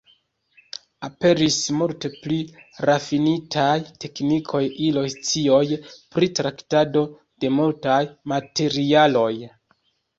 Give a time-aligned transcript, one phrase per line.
[1.07, 2.37] Aperis multe pli
[2.91, 3.77] rafinitaj
[4.07, 5.63] teknikoj, iloj, scioj
[6.17, 8.03] pri traktado de multaj
[8.37, 9.33] materialoj.